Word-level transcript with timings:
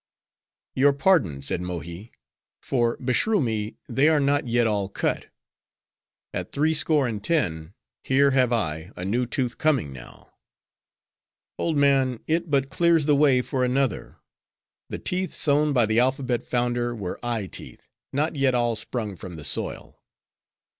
"Your 0.73 0.93
pardon," 0.93 1.43
said 1.43 1.61
Mohi, 1.61 2.11
"for 2.59 2.97
beshrew 2.97 3.39
me, 3.39 3.77
they 3.87 4.09
are 4.09 4.19
not 4.19 4.47
yet 4.47 4.65
all 4.65 4.89
cut. 4.89 5.27
At 6.33 6.51
threescore 6.51 7.07
and 7.07 7.23
ten, 7.23 7.75
here 8.03 8.31
have 8.31 8.51
I 8.51 8.89
a 8.95 9.05
new 9.05 9.27
tooth 9.27 9.59
coming 9.59 9.93
now." 9.93 10.33
"Old 11.59 11.77
man! 11.77 12.19
it 12.25 12.49
but 12.49 12.71
clears 12.71 13.05
the 13.05 13.15
way 13.15 13.43
for 13.43 13.63
another. 13.63 14.17
The 14.89 14.97
teeth 14.97 15.33
sown 15.33 15.71
by 15.71 15.85
the 15.85 15.99
alphabet 15.99 16.41
founder, 16.41 16.95
were 16.95 17.19
eye 17.21 17.45
teeth, 17.45 17.87
not 18.11 18.35
yet 18.35 18.55
all 18.55 18.75
sprung 18.75 19.15
from 19.15 19.35
the 19.35 19.43
soil. 19.45 20.01